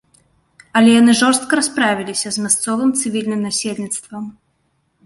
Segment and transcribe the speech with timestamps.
[0.79, 4.23] Але яны жорстка расправіліся з мясцовым цывільным насельніцтвам.